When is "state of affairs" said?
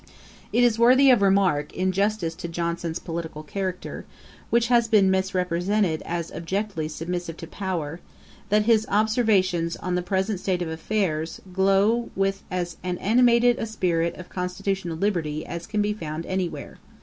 10.39-11.39